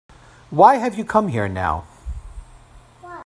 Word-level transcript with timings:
Why 0.49 0.77
have 0.77 0.97
you 0.97 1.05
come 1.05 1.27
here 1.27 1.47
now? 1.47 1.85